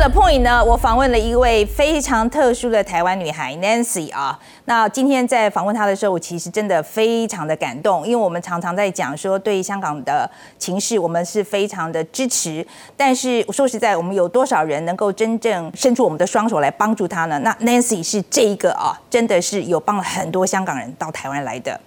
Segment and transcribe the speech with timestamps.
[0.00, 4.38] 了 Point 呢，我访问了一位非常特殊的台湾女孩 Nancy 啊。
[4.64, 12.66] 那今天在访问她的时候，我其实真的非常的感动，因为我们常常在讲说对香港的情势，我们是非常的支持。
[12.96, 17.38] 但是说实在，我们有多少人能够真正伸出我们的双手来帮助她呢？
[17.40, 21.78] 那 Nancy 是这一个啊，真的是有帮了很多香港人到台湾来的。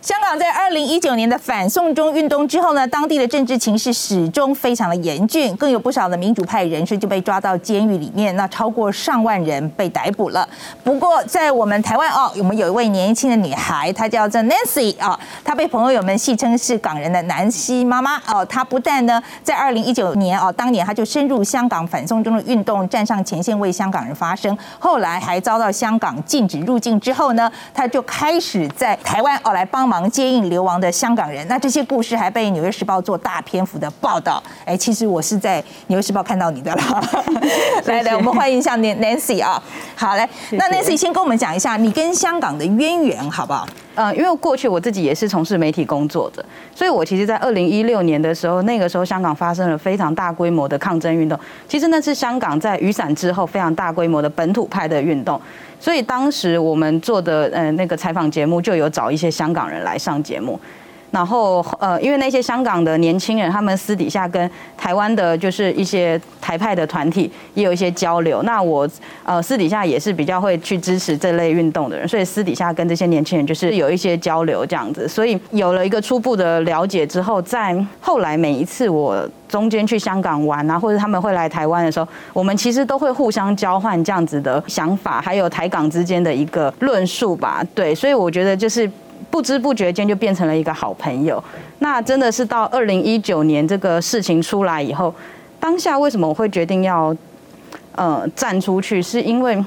[0.00, 10.48] 香港在二零一九年的反送中运动之后呢，当地的政治情势始终非常的严峻，更有不少的民主派人士就被抓到监狱里面，那超过上万人被逮捕了。
[10.84, 18.46] 不过在我们台湾哦，我们有一位年轻的女孩，她叫做 Nancy 啊，她被朋友们戏称是港人的南希妈妈哦。
[18.46, 29.87] 她不但呢在二零一九年哦，当年她就深入香港反送中的运动，站上前线为香港人发声，后来还遭到香港禁止入境之后呢，她就开始在台湾哦来帮。
[29.88, 34.42] 忙接应流亡的香港人，那这些故事还被《纽约时报》做大篇幅的报道。
[34.66, 37.02] 哎，其实我是在《纽约时报》看到你的了。
[37.86, 39.60] 来来，我们欢迎一下 Nancy 啊。
[39.98, 43.66] 好，嘞，那 Nancy 先跟我们讲一下你跟香港的渊源，好不好？
[43.96, 51.36] 呃，因为过去我自己也是从事媒体工作的，所以我其实，在二零一六年的时候，那个时候香港发生了非常大规模的抗争运动。
[51.66, 55.40] 其实那是香港在雨伞之后非常大规模的本土派的运动。
[55.80, 60.60] 所以当时我们做的呃那个采访节目就有找一些香港人来上节目，
[61.10, 68.88] 然后呃因为那些香港的年轻人他们私底下跟台湾的就是一些台派的团体也有一些交流，那我
[69.24, 79.28] 呃私底下也是比较会去支持这类运动的人，所以私底下跟这些年轻人就是有一些交流这样子，所以有了一个初步的了解之后，在后来每一次我。
[79.48, 87.64] 中间去香港玩啊，或者他们会来台湾的时候，我们其实都会互相交换这样子的想法，还有台港之间的一个论述吧。
[87.74, 88.86] 对，所以我觉得就是
[89.30, 91.42] 不知不觉间就变成了一个好朋友。
[91.80, 95.14] 那真的是到二零一九年这个事情出来以后，
[95.60, 97.14] 当下为什么我会决定要
[97.94, 99.02] 呃站出去？
[99.02, 99.62] 是因为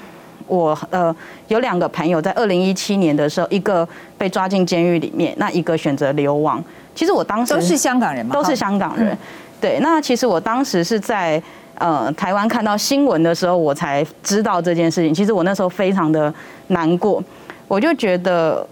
[0.48, 1.16] 我呃
[1.48, 3.88] 有两个朋友在二零一七年的时候，一个
[4.18, 6.62] 被抓进监狱里面，那一个选择流亡。
[6.94, 8.34] 其实我当时都是香港人嘛？
[8.34, 9.18] 都是香港人。
[9.62, 11.42] 对，那其实我当时是在
[11.76, 15.14] 呃台湾看到新闻的时候，我才知道这件事情。
[15.14, 16.34] 其实我那时候非常的
[16.68, 17.24] 难过，
[17.68, 18.68] 我就觉得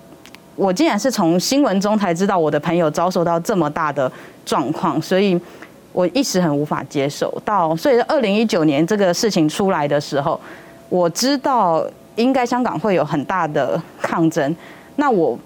[0.60, 4.12] 我竟然是从新闻中才知道我的朋友遭受到这么大的
[4.46, 5.40] 状况，所以
[5.94, 7.34] 我一时很无法接受。
[7.46, 10.40] 到所以二零一九年这个事情出来的时候，
[10.90, 11.84] 我知道
[12.16, 14.54] 应该香港会有很大的抗争。
[14.98, 15.40] 那我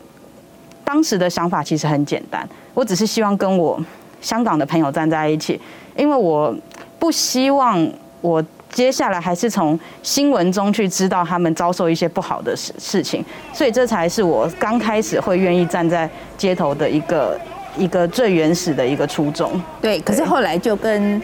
[0.83, 3.79] 当时的想法其实很简单，我只是希望跟我。
[4.23, 5.59] 香港的朋友站在一起，
[5.97, 6.55] 因为我
[6.97, 7.85] 不希望
[8.21, 8.41] 我
[8.73, 13.23] 接下来还是从新闻中去知道他们遭受一些不好的事事情，
[13.53, 17.39] 所以这才是我刚开始会愿意站在街头的一个
[17.77, 19.61] 一个最原始的一个初衷。
[19.79, 21.21] 对，可是后来就跟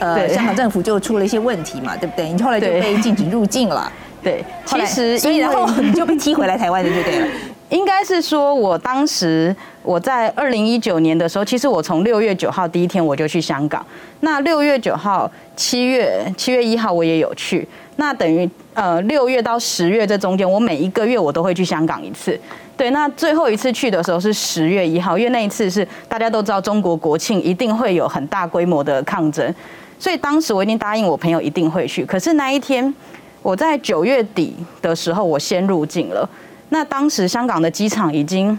[0.00, 2.28] 呃香港政府就出了一些问题嘛，对不对？
[2.28, 3.90] 你后来就被禁止入境了。
[4.22, 7.26] 对，其实所以然后你就被踢回来台湾的，就对了。
[7.70, 13.84] 应该是说，我当时我在二零一九年的时候，其实我从六月九号第一天我就去香港。
[14.20, 17.66] 那六月九号、七月七月一号我也有去。
[17.96, 22.38] 那等于呃六月到十月这中间，我每一个月我都会去香港一次。
[22.76, 29.54] 对，那最后一次去的时候是十月一号，因为那一次是大家都知道中国国庆一定会有很大规模的抗争，
[29.98, 32.04] 所以当时我已经答应我朋友一定会去。
[32.06, 32.94] 可是那一天
[33.42, 36.28] 我在九月底的时候，我先入境了。
[36.70, 38.58] 那当时香港的机场已经，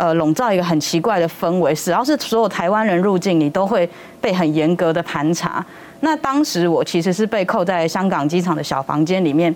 [0.00, 3.86] 呃，笼罩一个很奇怪的氛围，只要是所有台湾人入境，你都会
[4.18, 5.62] 被很严格的盘查。
[6.00, 9.54] 那当时我其实是被扣在香港机场的小房间里面，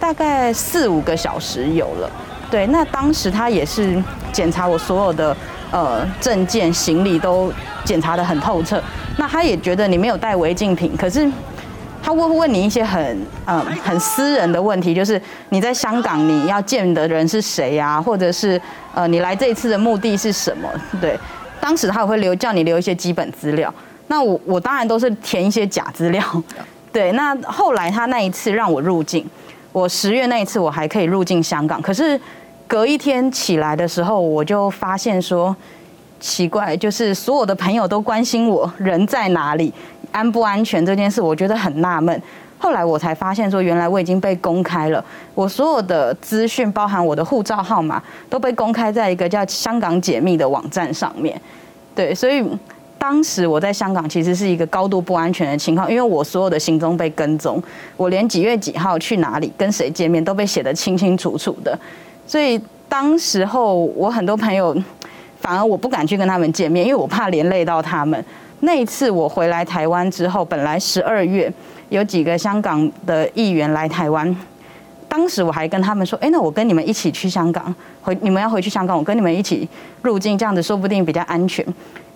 [0.00, 2.10] 大概四五个小时有了。
[2.50, 4.02] 对，那当时他也是
[4.32, 5.36] 检查我所有的
[5.70, 7.52] 呃证件、行李都
[7.84, 8.82] 检查的很透彻。
[9.18, 11.30] 那他也觉得你没有带违禁品，可是。
[12.06, 15.18] 他会问你一些很嗯很私人的问题，就是
[15.48, 18.60] 你在香港你要见的人是谁呀，或者是
[18.94, 20.68] 呃你来这一次的目的是什么？
[21.00, 21.18] 对，
[21.60, 23.72] 当时他也会留叫你留一些基本资料，
[24.06, 26.22] 那我我当然都是填一些假资料。
[26.92, 29.26] 对，那后来他那一次让我入境，
[29.72, 32.18] 我十月那一次我还可以入境香港，可是
[32.68, 35.54] 隔一天起来的时候，我就发现说
[36.20, 39.72] 奇怪，就是所有的朋友都关心我人在哪里。
[40.12, 42.22] 安不安全这件事，我觉得很纳闷。
[42.64, 51.38] 后来我才发现，说原来我已经被公开了，我所有的资讯，包含我的护照号码，都被公开在一个叫“香港解密”的网站上面。
[51.94, 52.42] 对，所以
[52.98, 57.62] 当时我在香港其实是一个高度不安全的情况，因为我所有的行踪被跟踪，
[57.98, 61.78] 我连几月几号去哪里、跟谁见面都被写得清清楚楚的。
[62.26, 62.58] 所以
[62.88, 64.74] 当时候我很多朋友，
[65.38, 68.24] 反而我不敢去跟他们见面，因为我怕连累到他们。
[68.60, 71.52] 那一次我回来台湾之后，本来十二月
[71.88, 74.34] 有几个香港的议员来台湾，
[75.08, 79.68] 当时我还跟他们说，哎，那我跟你们一起去香港，回你们要回去香港，我跟你们一起
[80.02, 81.64] 入境，这样子说不定比较安全。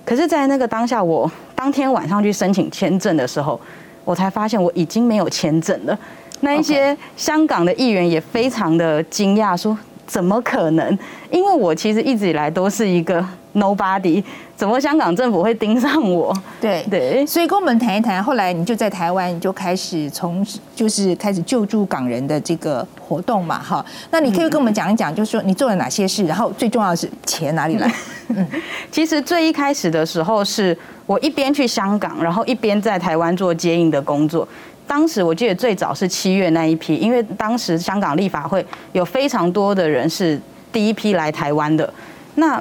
[0.05, 3.61] 可是，在那个当下，我当天晚上去申请签证的时候，
[4.05, 5.99] 我才发现我已经没有签证了。
[6.41, 9.77] 那一些香港的议员也非常的惊讶，说。
[10.09, 10.99] 怎么可能？
[11.31, 13.25] 因为我其实一直以来都是一个
[13.55, 14.25] nobody，
[14.57, 16.35] 怎么香港政府会盯上我？
[16.59, 18.25] 对对，所以跟我们谈一谈。
[18.25, 20.45] 后来你就在台湾，你就开始从
[20.75, 23.85] 就是开始救助港人的这个活动嘛，哈。
[24.11, 27.93] 那你可以跟我们讲一讲，就是说你做了哪些事，然后最重要的是钱哪里来？
[28.29, 28.47] 嗯，
[28.91, 34.49] 其实最一开始的时候，是我一边去香港，然后一边在台湾做接应的工作。
[34.89, 40.41] 当时我记得最早是七月那一批，因为当时香港立法会有非常多的人是
[40.73, 41.93] 第一批来台湾的。
[42.37, 42.61] 那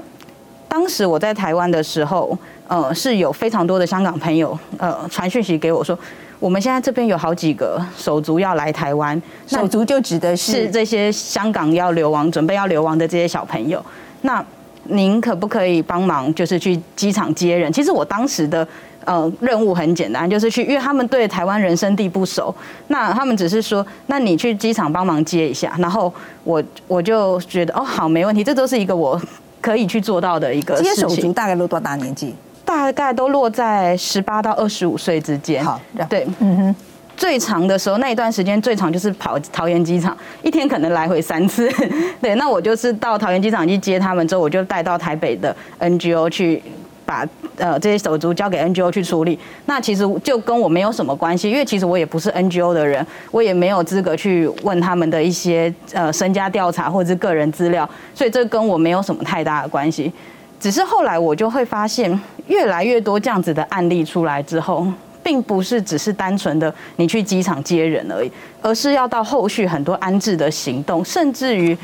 [0.67, 2.37] 当时我在台湾的时候，
[2.67, 5.97] 呃，是有非常多的香港朋友呃传讯息给我说，
[6.37, 13.83] 我们现在这边有好几个手足要来台湾，手足就指的是这些香港要流亡、准备要流亡的这些小朋友。
[14.23, 14.43] 那
[14.83, 17.71] 您可不可以帮忙，就是去机场接人？
[17.71, 18.67] 其实我当时的。
[19.07, 22.53] 呃，任务很简单，就是去，因为他们对台湾人生地不熟，
[22.89, 26.13] 那他们只是说，那你去机场帮忙接一下，然后
[26.43, 29.17] 我我就觉得，哦，好，没问题，这都是一个我
[29.61, 30.95] 可以去做到的一个事情。
[30.95, 32.35] 手足大概都多大年纪？
[32.65, 35.63] 大概都落在十八到二十五岁之间。
[35.63, 35.79] 好，
[36.09, 36.75] 对，嗯哼，
[37.15, 41.71] 最长的时候那一段时间最长就是跑桃园机场，一天可能来回三次。
[42.21, 46.61] 对，那我就是到桃园机场去接他们之后，我就带到台北的 NGO 去。
[47.07, 47.25] 把
[47.55, 60.11] 呃这些手足交给 NGO 去处理，那其实就跟我没有什么关系，因为其实我也不是 NGO 的人，我也没有资格去问他们的一些呃身家调查或者是个人资料，所以这跟我没有什么太大的关系。
[60.59, 64.85] 只是后来我就会发现，越来越多这样子的案例出来之后，
[65.23, 68.31] 并不是只是单纯的你去机场接人而已，
[68.61, 71.77] 而是要到后续很多安置的行动，甚至于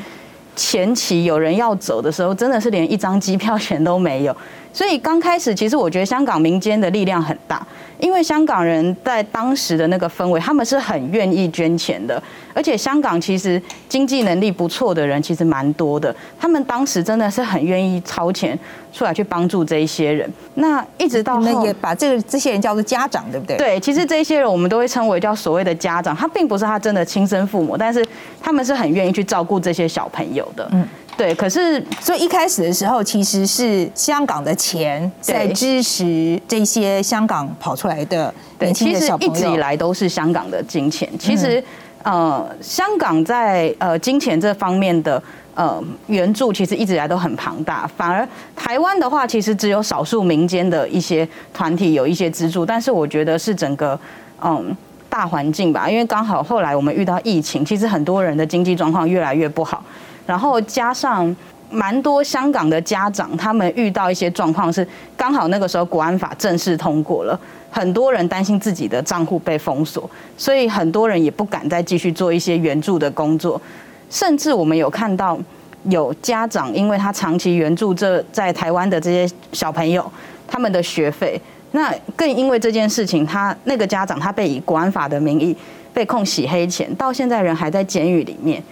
[0.56, 4.36] 前期有人要走的时候，真的是连一张机票钱都没有。
[4.74, 7.64] 所以刚开始，其实我觉得香港民间的力量很大，
[8.00, 12.20] 因为香港人在当时的那个氛围，他们是很愿意捐钱的，
[12.52, 18.58] 而且香港其实经济能力不错的人其实蛮多的，他们当时真的是很愿意掏钱
[18.92, 20.28] 出来去帮助这一些人。
[20.54, 23.56] 那一直到后，也把这个这些人叫做家长，对不对？
[23.56, 28.04] 对，其实这些人我们都会称为叫所谓的家长，他并不是他真的亲生父母，但是
[28.42, 30.68] 他们是很愿意去照顾这些小朋友的。
[30.72, 30.84] 嗯。
[31.16, 39.32] 对，可是所以一开始的时候，其实是香港的钱在支持这些香港跑出来的年轻的小朋友。
[39.32, 41.08] 一直以来都是香港的金钱。
[41.16, 41.62] 其实，
[42.02, 45.22] 呃，香港在呃金钱这方面的
[45.54, 47.88] 呃援助，其实一直以来都很庞大。
[47.96, 53.96] 反而台湾的话，其实只有少数民间的一些团体有一些资助，但是我觉得是整个
[54.42, 54.76] 嗯
[55.08, 59.80] 大环境吧，因为刚好后来我们遇到疫情，其实很多人的经济状况越来越不好。
[60.26, 61.34] 然后加上
[61.70, 64.86] 蛮多香港的家长，他们遇到一些状况是，
[65.16, 67.38] 刚好那个时候国安法正式通过了，
[67.70, 73.60] 很多人担心自己的账户被封锁，所以很多人也不敢再继续做一些援助的工作，
[74.08, 75.36] 甚至我们有看到
[75.84, 80.08] 有家长，因为他长期援助这在台湾的这些小朋友，
[80.46, 81.40] 他们的学费，
[81.72, 85.56] 那更因为这件事情，他那个家长他被以国安法的名义
[85.92, 88.62] 被控洗黑钱，到现在人还在监狱里面。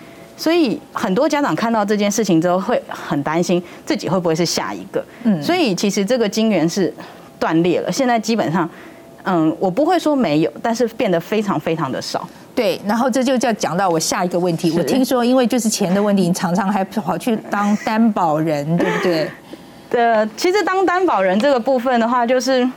[0.43, 5.01] 所以很多家长看到这件事情之后，会很担心自己会不会是下一个。
[5.23, 6.93] 嗯，所以其实这个金源是
[7.39, 7.93] 断裂了。
[7.93, 8.69] 现在基本上，
[9.23, 12.29] 嗯，我不会说没有，但是变得非常非常的少。
[12.57, 14.75] 对，然后这就叫讲到我下一个问题。
[14.77, 19.31] 我听说，因为就是钱的问题，你常常还跑去当担保人，对不对？
[19.89, 22.69] 对， 其实当担保人这个部分的话，就是，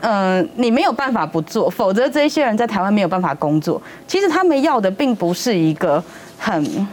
[0.00, 3.80] 嗯，你没有办法不做，否则这些人在台湾没有办法工作。
[4.08, 6.02] 其实他们要的并不是一个。
[6.46, 6.86] 很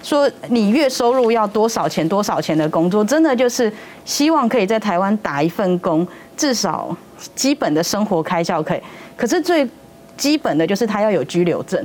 [0.00, 3.72] 说你月收入要多少钱多少钱的工作，真的就是
[4.04, 6.96] 希望可以在台湾打一份工，至少
[7.34, 8.80] 基本的生活开销可以。
[9.16, 9.68] 可是最
[10.16, 11.84] 基本的就是他要有居留证，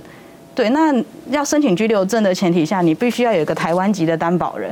[0.53, 0.93] 对，那
[1.31, 4.71] 要申请居留证的前提下，你必须要有一个台湾籍的担保人。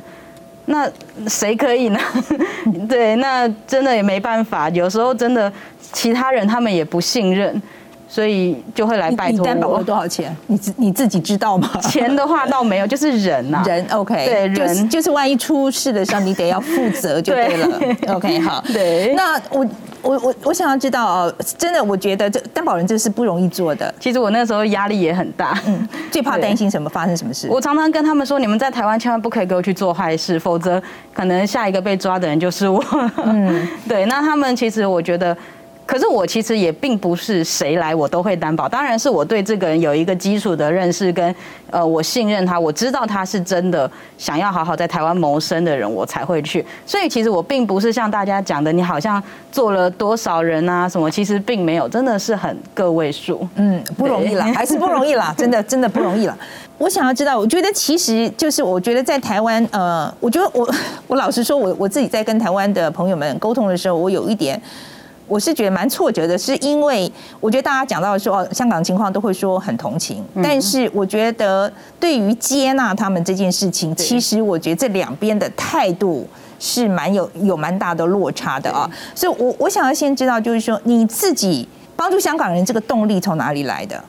[0.65, 0.88] 那
[1.27, 2.00] 谁可以呢？
[2.88, 5.51] 对，那真的也没办法，有时候真的
[5.91, 7.59] 其他人他们也不信任。
[8.11, 9.45] 所以就会来拜托我。
[9.45, 10.35] 担保了多少钱？
[10.47, 11.69] 你自你自己知道吗？
[11.83, 13.63] 钱的话倒没有，就是人呐。
[13.65, 17.79] 人 OK，对人就是万一出事的时候，你得要负责就对了。
[18.15, 18.63] OK，好。
[18.73, 19.13] 对。
[19.15, 19.65] 那我
[20.01, 23.93] 我我我想要知道哦，真的，我觉得这担保人这是不容易做的。
[23.99, 27.47] 其实我那时候压力也很大，嗯，最怕担心什么发生什么事。
[27.47, 30.81] 我常常跟他们说，你们在台湾千万不可以给我去做坏事，否则
[31.13, 32.83] 可能下一个被抓的人就是我。
[33.23, 34.05] 嗯， 对。
[34.05, 35.37] 那他们其实我觉得。
[35.89, 41.36] 可是我其实也并不是谁来我都会担保，当然是我对这个人有一个基础的认识，跟
[41.72, 46.63] 呃我信任他，我知道他是真的想要好好在台湾谋生的人，我才会去。
[46.86, 53.48] 所以其实我并不是像大家讲的，你好像做了多少人啊什么，其实并没有，真的是很个位数。
[53.55, 56.38] 嗯，不容易了，还是不容易了， 真的真的不容易了。
[56.77, 60.72] 我想要知道，我觉得其实就是我觉得在台湾，呃，我觉得我
[61.08, 64.62] 我老实说，我我自己在跟台湾的朋友们沟通的时候，我有一点。
[65.29, 67.09] 我是觉得蛮挫折的，是因为
[67.39, 76.27] 我觉得大家讲到说哦，香港情况都会说很同情，但是我觉得对于接纳他们这件事情，其实我觉得这两边的态度
[76.59, 78.89] 是蛮有有蛮大的落差的啊。
[79.13, 84.03] 所以，我我想要先知道，就是说你自己帮助香港人这个动力从哪里来的？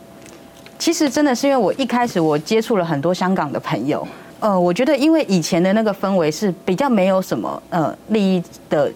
[0.78, 4.08] 其实真的是因为我一开始我接触了很多香港的朋友，
[4.38, 8.90] 呃，我觉得因为以前的那个氛围是比较没有什么呃利益的。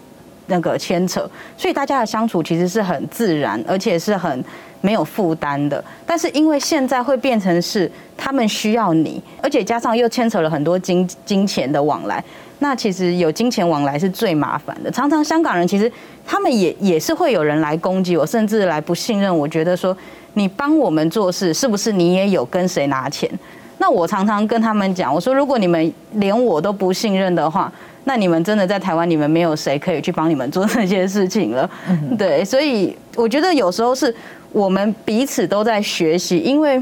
[0.47, 4.45] 那个牵扯，所以大家的相处其实是很自然，而且是很
[4.83, 5.83] 没有负担的。
[6.07, 12.23] 但是因为现在会变成是他们需要你，而且加上又牵扯了很多金金钱的往来，
[12.59, 14.91] 那其实有金钱往来是最麻烦的。
[14.91, 15.91] 常常香港人其实
[16.27, 19.35] 他们也也是会有人来攻击我，甚至来不信任。
[19.35, 19.97] 我觉得说
[20.35, 23.31] 你帮我们做事，是不是你也有跟谁拿钱？
[23.79, 27.73] 那我常常跟他们讲，我说如果你们连我都不信任的话。
[28.07, 31.69] 那你们真的在台湾，你们没有谁可以去帮你们做这些事情了，
[32.19, 34.15] 对，所以我觉得有时候是
[34.53, 36.79] 我们彼此都在学习，因为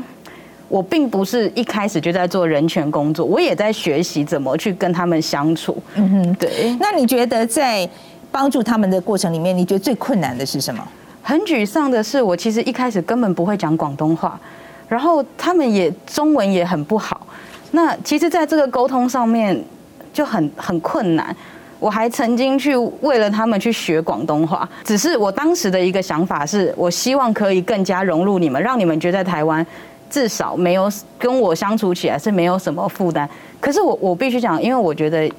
[0.69, 5.81] 我并不是一开始就在做人权工作，我也在学习怎么去跟他们相处。
[5.95, 6.77] 嗯哼，对。
[6.81, 7.89] 那你觉得在
[8.33, 10.83] 帮助他们的过程里面，你觉得最困难的是什么？
[11.23, 14.37] 很沮丧的是，我其实一开始根本不会讲广东话，
[14.89, 17.25] 然后他们也中文也很不好。
[17.71, 19.63] 那其实，在这个沟通上面。
[20.13, 21.35] 就很很困难，
[21.79, 29.67] 我还曾经去为了他们去学广东话，只是我当时的一个想法是，我希望可以更加融入你们，让你们觉得台湾
[30.11, 33.29] 至少没有跟我相处起来是没有什么负担。
[33.61, 35.31] 可是我我必须讲，因为我觉得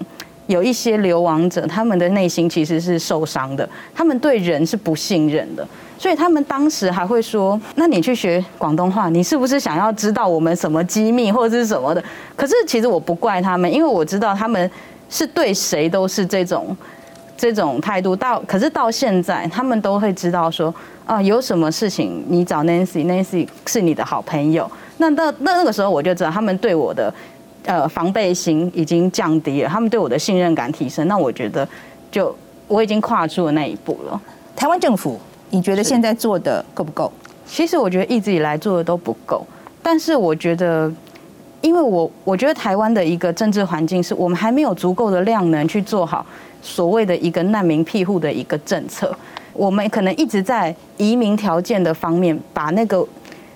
[0.47, 5.65] 有一些流亡者，他们的内心其实是受伤的，他们对人是不信任的。
[5.97, 12.03] 所以他们当时还会说：“那你去学广东话，你是不是想要知道我们什么机密或者是什么的？”
[12.35, 14.69] 可是其实我不怪他们，因为我知道他们
[15.09, 16.75] 是对谁都是这种
[17.37, 18.13] 这种态度。
[18.15, 20.73] 到可是到现在，他们都会知道说
[21.05, 27.13] ：“啊，有什么事情你找 Nancy，Nancy 是你的好朋友。”那到那那个时候，我就知道他们对我的
[27.65, 31.07] 呃防备心已经降低了，他们对我的信任感提升。
[31.07, 31.65] 那我觉得，
[32.11, 32.35] 就
[32.67, 34.19] 我已经跨出了那一步了。
[34.55, 35.17] 台湾政府。
[35.53, 37.11] 你觉得现在做的够不够？
[37.45, 39.45] 其实我觉得一直以来做的都不够，
[39.83, 40.91] 但是我觉得，
[41.61, 46.25] 因为我我觉得台湾的一个政治环境是我们还没有足够的量能去做好
[46.63, 49.15] 所谓的一个难民庇护的一个政策，
[49.53, 53.05] 我们可能一直在移民条件的方面把那个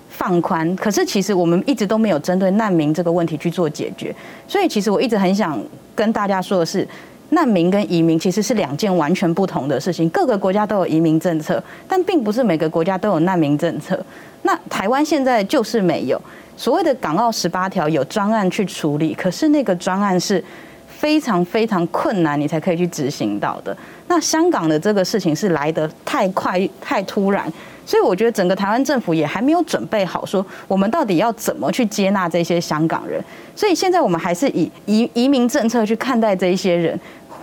[0.08, 4.14] 放宽，可是其实我们一直都没有针对难民这个问题去做解决，
[4.46, 5.60] 所以其实我一直很想
[5.96, 6.86] 跟大家说的是。
[7.30, 10.08] 难民跟移民其实是两件完全不同的事情。
[10.10, 13.98] 各个国家都有移民政策，但并不是每个国家都有难民政策。
[14.42, 16.20] 那台湾现在就是没有
[16.56, 20.42] 所谓的港澳十八条有专案去处理，可是那个专案是
[20.86, 23.76] 非常非常困难，你才可以去执行到的。
[24.06, 27.52] 那香港的这个事情是来得太快太突然。
[27.84, 33.18] 所以我觉得整个台湾政府也还没有准备好，说我们到底要怎么去接纳这些香港人。
[33.56, 36.98] 所以现在我们还是以移移民政策去看待这一些人，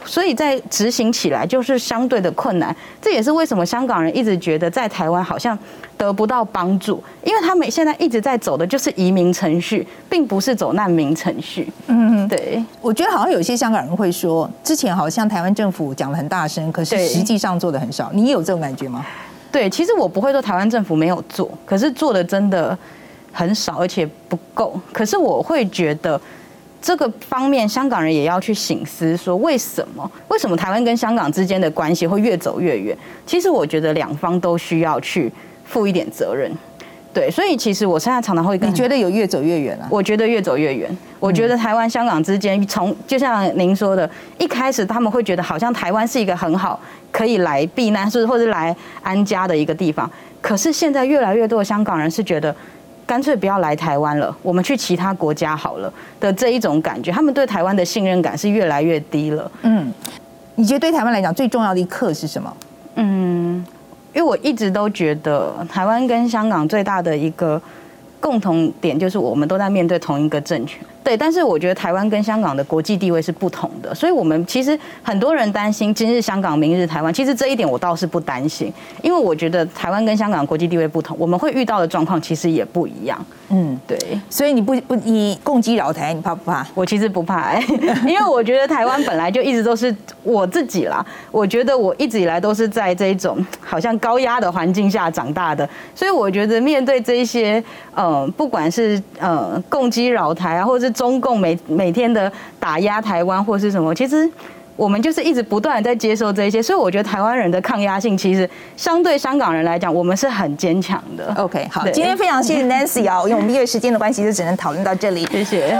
[0.06, 2.76] 所以在执行起来就是相对的困难。
[3.02, 5.58] 这也是为什么香港人一直觉得在台湾好像
[5.98, 11.72] 得不到帮助，因为他们现在一直在走的就是移民程序，并不是走难民程序。
[11.88, 12.64] 嗯，对。
[12.82, 18.12] 我觉得好像有些香港人会说，之前好像台湾政府讲的很大声，可是实际上做的很少。
[18.14, 19.06] 你有这种感觉吗？
[19.52, 22.78] 对，其实我不会说台湾政府没有做，可是做的真的
[23.32, 24.78] 很少，而且不够。
[24.92, 26.20] 可是我会觉得
[26.82, 30.10] 这个方面，香港人也要去醒思，说为什么？
[30.28, 32.96] 为什么台湾跟香港之间的关系会越走越远？
[33.26, 35.32] 其实我觉得两方都需要去
[35.66, 36.52] 负一点责任。
[37.14, 39.88] 对，所以其实我现在常常会，你觉得有越走越远啊？
[39.90, 40.96] 我觉得越走越远。
[41.18, 46.78] 我觉得台湾、香港之间，从就像您说的，一开始他们会觉得好像台湾是一个很好
[47.14, 50.12] 可以来避难，是或者来安家的一个地方。
[50.42, 52.54] 可是现在越来越多的香港人是觉得，
[53.06, 57.12] 干脆不要来台湾了，我们去其他国家好了的这一种感觉。
[57.12, 59.52] 他们对台湾的信任感是越来越低了。
[59.62, 59.94] 嗯，
[60.56, 62.58] 你觉得对台湾来讲最重要的一课是什么？
[62.96, 63.66] 嗯。
[64.14, 67.62] 因为我一直都觉得台湾跟香港最大的一个
[68.22, 70.80] 共同点就是我们都在面对同一个政权。
[71.06, 77.14] 对，但是我觉得台湾跟香港的国际地位是不同的，所以我们其实很多人担心今日香港，明日台湾。
[77.14, 83.24] 其实这一点我倒是不担心，因为我觉得台湾跟香港国际地位不同，我们会遇到的状况其实也不一样。
[83.50, 83.96] 嗯，对。
[84.28, 86.66] 所以你不不你攻击扰台，你怕不怕？
[86.74, 87.54] 我其实不怕，
[88.08, 91.06] 因为我觉得台湾本来就一直都是我自己啦。
[91.30, 104.28] 我觉得我一直以来都是在这种好像高压的环境下长大的，所以我觉得面对这些呃，不管是呃攻击扰台啊，或者是中共每每天的打压台湾或是什么，其实
[104.76, 111.32] 我们就是一直不断的在接受这些，所以我觉得台湾人的抗压性其实相对香港人来讲，我们是很坚强的。
[111.38, 115.26] OK，好，今天非常谢谢 Nancy 啊，因为我们因为时间的关系，就只能讨论到这里。
[115.28, 115.78] 谢谢。